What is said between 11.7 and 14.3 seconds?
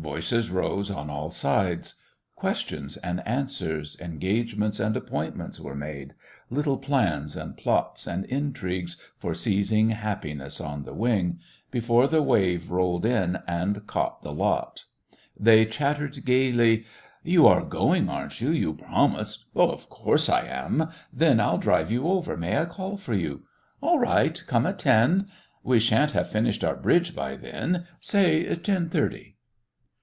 before the wave rolled in and caught